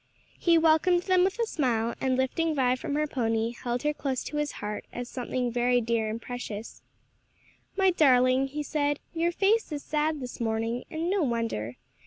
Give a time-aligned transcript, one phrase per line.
[0.39, 4.23] He welcomed them with a smile, and lifting Vi from her pony, held her close
[4.23, 6.81] to his heart as something very dear and precious.
[7.77, 11.75] "My darling," he said, "your face is sad this morning; and no wonder.